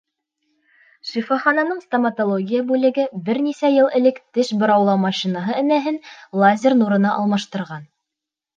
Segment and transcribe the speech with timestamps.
[1.09, 6.03] Шифахананың стоматология бүлеге бер нисә йыл элек теш быраулау машинаһы энәһен
[6.45, 7.89] лазер нурына алмаштырған.